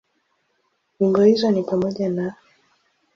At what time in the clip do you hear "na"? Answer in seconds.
2.09-2.35